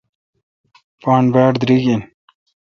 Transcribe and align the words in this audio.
پان 1.01 1.23
باڑ 1.33 1.51
دیریگ 1.61 1.85
این۔ 1.89 2.01